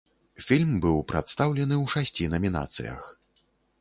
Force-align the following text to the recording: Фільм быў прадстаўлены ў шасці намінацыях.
Фільм 0.45 0.69
быў 0.85 0.97
прадстаўлены 1.11 1.75
ў 1.83 1.93
шасці 1.93 2.31
намінацыях. 2.33 3.01